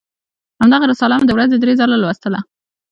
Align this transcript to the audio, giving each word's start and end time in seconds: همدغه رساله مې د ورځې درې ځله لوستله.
همدغه 0.61 0.85
رساله 0.91 1.15
مې 1.19 1.25
د 1.27 1.31
ورځې 1.35 1.57
درې 1.59 1.73
ځله 1.79 1.95
لوستله. 2.01 2.39